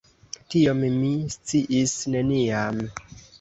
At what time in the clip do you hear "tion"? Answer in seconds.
0.53-0.79